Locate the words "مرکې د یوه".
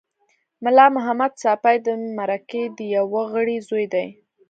2.17-3.21